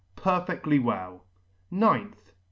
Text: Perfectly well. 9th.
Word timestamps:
Perfectly 0.15 0.79
well. 0.79 1.25
9th. 1.71 2.31